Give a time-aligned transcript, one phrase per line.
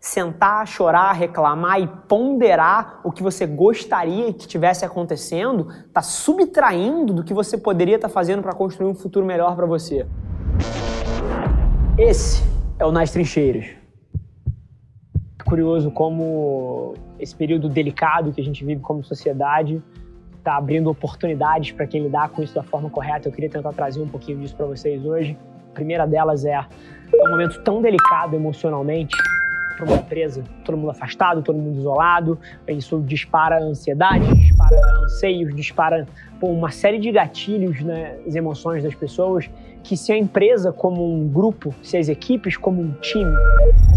[0.00, 7.22] sentar, chorar, reclamar e ponderar o que você gostaria que tivesse acontecendo, está subtraindo do
[7.22, 10.06] que você poderia estar tá fazendo para construir um futuro melhor para você.
[11.98, 12.42] Esse
[12.78, 13.66] é o Nas Trincheiras.
[15.38, 19.82] É curioso como esse período delicado que a gente vive como sociedade
[20.38, 23.28] está abrindo oportunidades para quem lidar com isso da forma correta.
[23.28, 25.36] Eu queria tentar trazer um pouquinho disso para vocês hoje.
[25.70, 26.58] A primeira delas é
[27.14, 29.14] um momento tão delicado emocionalmente
[29.80, 36.06] para uma empresa, todo mundo afastado, todo mundo isolado, isso dispara ansiedade, dispara anseios, dispara
[36.38, 39.50] pô, uma série de gatilhos nas né, emoções das pessoas,
[39.82, 43.34] que se a empresa como um grupo, se as equipes como um time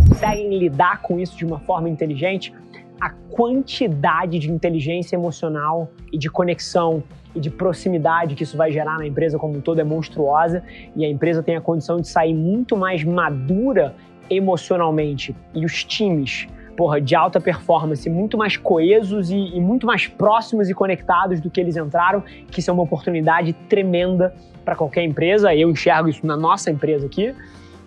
[0.08, 2.54] conseguem lidar com isso de uma forma inteligente,
[3.02, 7.04] a quantidade de inteligência emocional e de conexão
[7.36, 10.64] e de proximidade que isso vai gerar na empresa como um todo é monstruosa
[10.96, 13.96] e a empresa tem a condição de sair muito mais madura
[14.30, 20.08] emocionalmente e os times porra, de alta performance muito mais coesos e, e, muito mais
[20.08, 24.34] próximos e conectados do que eles entraram, que isso é uma oportunidade tremenda
[24.64, 25.54] para qualquer empresa.
[25.54, 27.34] Eu enxergo isso na nossa empresa aqui,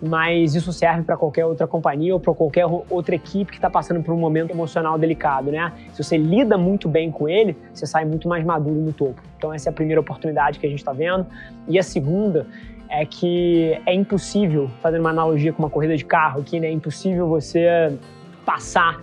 [0.01, 4.01] mas isso serve para qualquer outra companhia ou para qualquer outra equipe que está passando
[4.03, 5.73] por um momento emocional delicado, né?
[5.91, 9.21] Se você lida muito bem com ele, você sai muito mais maduro no topo.
[9.37, 11.25] Então essa é a primeira oportunidade que a gente está vendo.
[11.67, 12.45] E a segunda
[12.89, 16.67] é que é impossível, fazendo uma analogia com uma corrida de carro aqui, né?
[16.67, 17.97] É impossível você
[18.45, 19.01] passar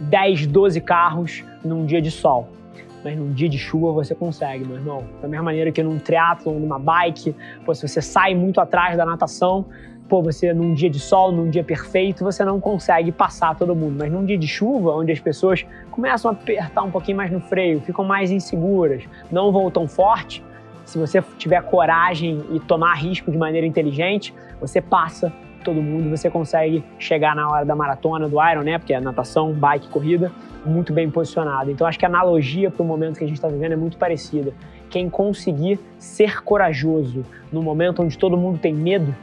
[0.00, 2.48] 10, 12 carros num dia de sol.
[3.02, 5.04] Mas num dia de chuva você consegue, meu irmão.
[5.20, 9.04] Da mesma maneira que num triatlon, numa bike, pô, se você sai muito atrás da
[9.04, 9.66] natação,
[10.08, 13.96] pô, você num dia de sol, num dia perfeito, você não consegue passar todo mundo.
[13.98, 17.40] Mas num dia de chuva, onde as pessoas começam a apertar um pouquinho mais no
[17.40, 20.42] freio, ficam mais inseguras, não vão tão forte,
[20.84, 25.32] se você tiver coragem e tomar risco de maneira inteligente, você passa
[25.64, 28.78] todo mundo, você consegue chegar na hora da maratona, do Iron, né?
[28.78, 30.30] Porque é natação, bike, corrida,
[30.64, 31.70] muito bem posicionado.
[31.70, 33.96] Então acho que a analogia para o momento que a gente está vivendo é muito
[33.96, 34.52] parecida.
[34.90, 39.14] Quem conseguir ser corajoso no momento onde todo mundo tem medo,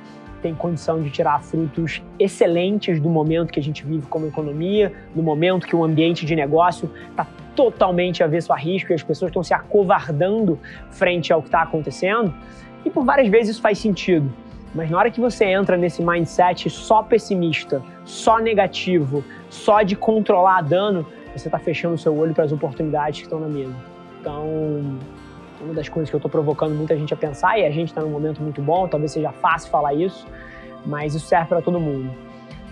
[0.41, 5.21] tem condição de tirar frutos excelentes do momento que a gente vive como economia, do
[5.21, 7.25] momento que o ambiente de negócio está
[7.55, 10.59] totalmente avesso a risco e as pessoas estão se acovardando
[10.89, 12.33] frente ao que está acontecendo.
[12.83, 14.31] E por várias vezes isso faz sentido.
[14.73, 20.61] Mas na hora que você entra nesse mindset só pessimista, só negativo, só de controlar
[20.61, 23.75] dano, você está fechando o seu olho para as oportunidades que estão na mesa.
[24.19, 24.97] Então,
[25.61, 28.01] uma das coisas que eu estou provocando muita gente a pensar, e a gente está
[28.01, 30.27] num momento muito bom, talvez seja fácil falar isso,
[30.85, 32.11] mas isso serve para todo mundo.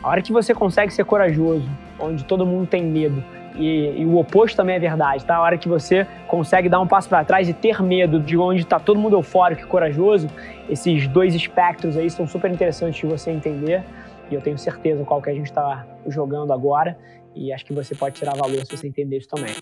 [0.01, 1.67] A hora que você consegue ser corajoso,
[1.99, 3.23] onde todo mundo tem medo,
[3.55, 5.35] e, e, o oposto também é verdade, tá?
[5.35, 8.61] A hora que você consegue dar um passo para trás e ter medo de onde
[8.61, 10.29] está todo mundo eufórico e corajoso,
[10.69, 13.83] esses dois espectros aí são super interessantes de você entender.
[14.31, 16.97] E eu tenho certeza qual que a gente está jogando agora.
[17.35, 19.53] E acho que você pode tirar valor se você entender isso também.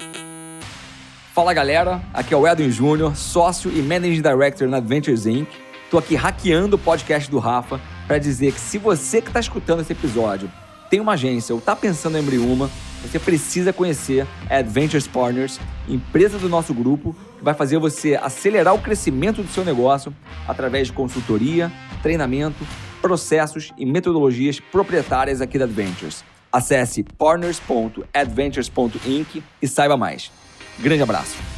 [1.37, 5.47] Fala galera, aqui é o Edwin Júnior, sócio e Managing Director na Adventures Inc.
[5.87, 9.81] Tô aqui hackeando o podcast do Rafa para dizer que se você que está escutando
[9.81, 10.51] esse episódio
[10.89, 12.71] tem uma agência ou está pensando em abrir uma,
[13.03, 18.73] você precisa conhecer a Adventures Partners, empresa do nosso grupo, que vai fazer você acelerar
[18.73, 20.11] o crescimento do seu negócio
[20.47, 21.71] através de consultoria,
[22.01, 22.65] treinamento,
[22.99, 26.23] processos e metodologias proprietárias aqui da Adventures.
[26.51, 30.31] Acesse partners.adventures.inc e saiba mais.
[30.79, 31.57] Grande abraço!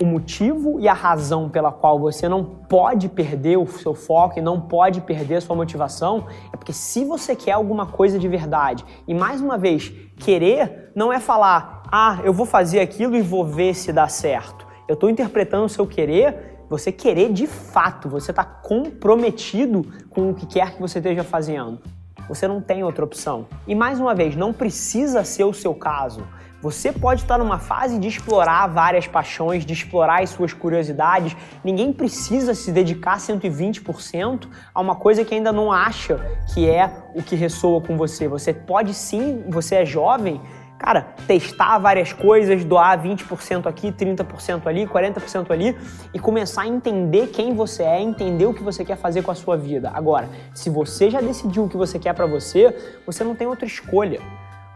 [0.00, 4.42] o motivo e a razão pela qual você não pode perder o seu foco e
[4.42, 8.82] não pode perder a sua motivação é porque se você quer alguma coisa de verdade,
[9.06, 13.44] e mais uma vez, querer não é falar, ah, eu vou fazer aquilo e vou
[13.44, 14.66] ver se dá certo.
[14.88, 20.34] Eu estou interpretando o seu querer, você querer de fato, você está comprometido com o
[20.34, 21.78] que quer que você esteja fazendo.
[22.26, 23.46] Você não tem outra opção.
[23.66, 26.26] E mais uma vez, não precisa ser o seu caso.
[26.62, 31.34] Você pode estar numa fase de explorar várias paixões, de explorar as suas curiosidades.
[31.64, 36.20] Ninguém precisa se dedicar 120% a uma coisa que ainda não acha
[36.52, 38.28] que é o que ressoa com você.
[38.28, 40.38] Você pode sim, você é jovem,
[40.78, 45.74] cara, testar várias coisas, doar 20% aqui, 30% ali, 40% ali
[46.12, 49.34] e começar a entender quem você é, entender o que você quer fazer com a
[49.34, 49.90] sua vida.
[49.94, 53.64] Agora, se você já decidiu o que você quer para você, você não tem outra
[53.64, 54.20] escolha.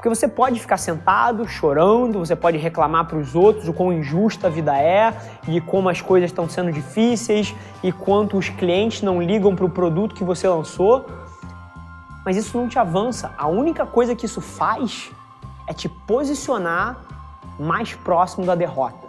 [0.05, 4.49] Porque você pode ficar sentado, chorando, você pode reclamar para os outros o quão injusta
[4.49, 5.17] a vida é
[5.49, 9.71] e como as coisas estão sendo difíceis e quanto os clientes não ligam para o
[9.71, 11.07] produto que você lançou.
[12.23, 13.33] Mas isso não te avança.
[13.39, 15.11] A única coisa que isso faz
[15.67, 17.01] é te posicionar
[17.59, 19.09] mais próximo da derrota.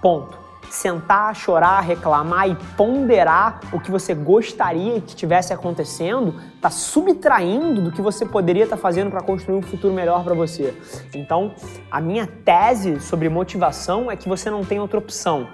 [0.00, 0.43] Ponto.
[0.74, 7.92] Sentar, chorar, reclamar e ponderar o que você gostaria que tivesse acontecendo, está subtraindo do
[7.92, 10.74] que você poderia estar tá fazendo para construir um futuro melhor para você.
[11.14, 11.54] Então,
[11.90, 15.48] a minha tese sobre motivação é que você não tem outra opção.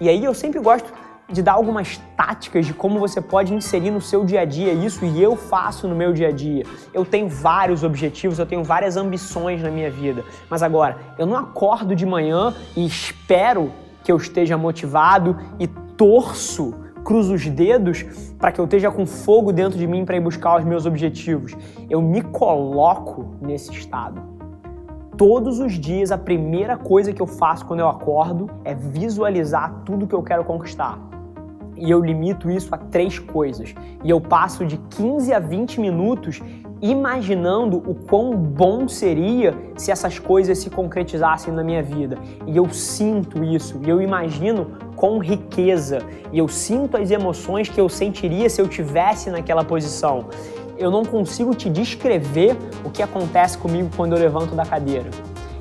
[0.00, 0.92] E aí eu sempre gosto
[1.28, 5.04] de dar algumas táticas de como você pode inserir no seu dia a dia isso
[5.04, 6.64] e eu faço no meu dia a dia.
[6.94, 11.36] Eu tenho vários objetivos, eu tenho várias ambições na minha vida, mas agora eu não
[11.36, 13.72] acordo de manhã e espero
[14.06, 16.72] que eu esteja motivado e torço,
[17.02, 18.04] cruzo os dedos
[18.38, 21.56] para que eu esteja com fogo dentro de mim para ir buscar os meus objetivos.
[21.90, 24.22] Eu me coloco nesse estado.
[25.16, 30.06] Todos os dias, a primeira coisa que eu faço quando eu acordo é visualizar tudo
[30.06, 31.00] que eu quero conquistar
[31.76, 33.74] e eu limito isso a três coisas.
[34.02, 36.40] E eu passo de 15 a 20 minutos
[36.80, 42.18] imaginando o quão bom seria se essas coisas se concretizassem na minha vida.
[42.46, 45.98] E eu sinto isso, e eu imagino com riqueza,
[46.32, 50.26] e eu sinto as emoções que eu sentiria se eu tivesse naquela posição.
[50.78, 55.08] Eu não consigo te descrever o que acontece comigo quando eu levanto da cadeira.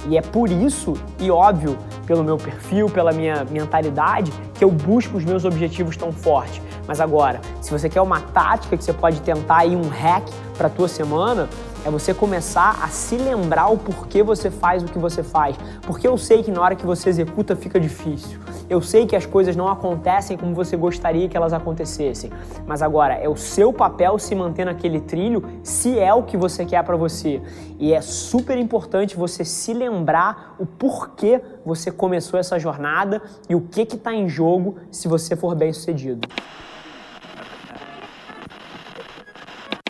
[0.08, 5.18] E é por isso, e óbvio, pelo meu perfil, pela minha mentalidade, que eu busco
[5.18, 6.62] os meus objetivos tão forte.
[6.88, 10.28] Mas agora, se você quer uma tática que você pode tentar aí um hack
[10.58, 11.50] para tua semana,
[11.86, 15.56] é você começar a se lembrar o porquê você faz o que você faz.
[15.84, 18.40] Porque eu sei que na hora que você executa fica difícil.
[18.68, 22.32] Eu sei que as coisas não acontecem como você gostaria que elas acontecessem.
[22.66, 26.66] Mas agora é o seu papel se manter naquele trilho se é o que você
[26.66, 27.40] quer para você.
[27.78, 33.62] E é super importante você se lembrar o porquê você começou essa jornada e o
[33.62, 36.28] que está em jogo se você for bem sucedido.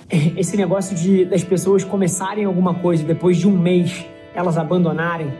[0.37, 5.33] esse negócio de das pessoas começarem alguma coisa e depois de um mês elas abandonarem,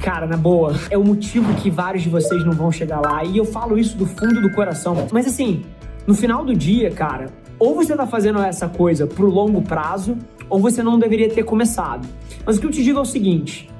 [0.00, 3.22] cara, na boa, é o motivo que vários de vocês não vão chegar lá.
[3.24, 5.06] E eu falo isso do fundo do coração.
[5.12, 5.62] Mas assim,
[6.06, 7.26] no final do dia, cara,
[7.58, 10.16] ou você tá fazendo essa coisa pro longo prazo,
[10.48, 12.08] ou você não deveria ter começado.
[12.44, 13.70] Mas o que eu te digo é o seguinte: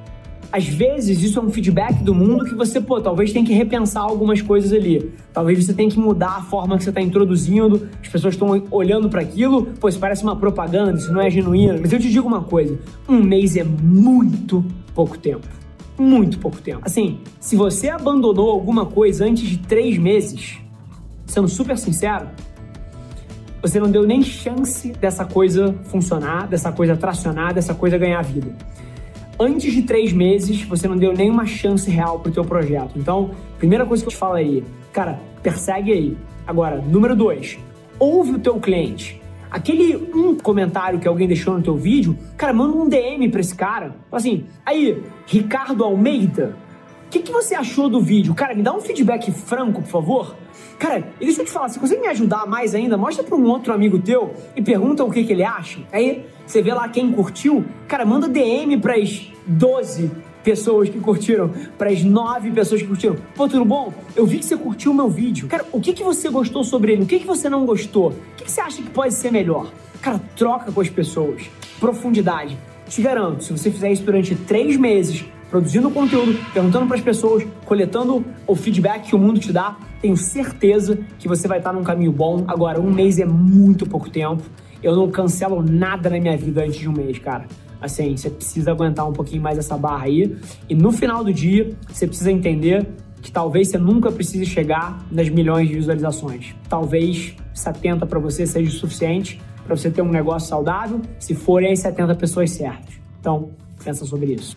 [0.52, 4.02] às vezes isso é um feedback do mundo que você, pô, talvez tem que repensar
[4.02, 5.10] algumas coisas ali.
[5.32, 9.08] Talvez você tenha que mudar a forma que você está introduzindo, as pessoas estão olhando
[9.08, 11.78] para aquilo, pô, isso parece uma propaganda, isso não é genuíno.
[11.81, 12.78] Mas eu te digo uma coisa:
[13.08, 14.62] um mês é muito
[14.94, 15.49] pouco tempo.
[15.99, 16.81] Muito pouco tempo.
[16.82, 20.58] Assim, se você abandonou alguma coisa antes de três meses,
[21.26, 22.26] sendo super sincero,
[23.62, 28.54] você não deu nem chance dessa coisa funcionar, dessa coisa tracionar, dessa coisa ganhar vida
[29.42, 32.92] antes de três meses, você não deu nenhuma chance real pro teu projeto.
[32.96, 34.62] Então, primeira coisa que eu te falo aí,
[34.92, 36.16] cara, persegue aí.
[36.46, 37.58] Agora, número dois,
[37.98, 39.20] ouve o teu cliente.
[39.50, 43.54] Aquele um comentário que alguém deixou no teu vídeo, cara, manda um DM pra esse
[43.54, 43.94] cara.
[44.10, 46.56] Assim, aí, Ricardo Almeida,
[47.12, 48.35] que, que você achou do vídeo?
[48.35, 50.35] Cara, me dá um feedback franco, por favor.
[50.79, 52.97] Cara, e deixa eu te falar, você consegue me ajudar mais ainda?
[52.97, 55.81] Mostra para um outro amigo teu e pergunta o que, que ele acha.
[55.93, 57.64] Aí você vê lá quem curtiu.
[57.87, 60.11] Cara, manda DM para as 12
[60.43, 63.17] pessoas que curtiram, para as 9 pessoas que curtiram.
[63.35, 63.93] Pô, tudo bom?
[64.17, 65.47] Eu vi que você curtiu o meu vídeo.
[65.49, 67.03] Cara, o que, que você gostou sobre ele?
[67.03, 68.09] O que, que você não gostou?
[68.09, 69.70] O que, que você acha que pode ser melhor?
[70.00, 71.43] Cara, troca com as pessoas.
[71.79, 72.56] Profundidade.
[72.88, 77.46] Te garanto, se você fizer isso durante três meses, produzindo conteúdo, perguntando para as pessoas,
[77.66, 81.84] coletando o feedback que o mundo te dá, tenho certeza que você vai estar num
[81.84, 82.43] caminho bom.
[82.49, 84.43] Agora, um mês é muito pouco tempo.
[84.82, 87.44] Eu não cancelo nada na minha vida antes de um mês, cara.
[87.82, 90.35] Assim, você precisa aguentar um pouquinho mais essa barra aí.
[90.71, 92.88] E no final do dia, você precisa entender
[93.21, 96.54] que talvez você nunca precise chegar nas milhões de visualizações.
[96.66, 101.73] Talvez 70 para você seja o suficiente para você ter um negócio saudável, se forem
[101.73, 102.94] as 70 pessoas certas.
[103.21, 103.50] Então,
[103.85, 104.56] pensa sobre isso.